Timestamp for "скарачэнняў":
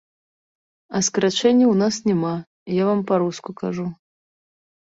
1.07-1.69